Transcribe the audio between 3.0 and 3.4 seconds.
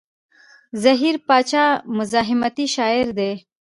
دی.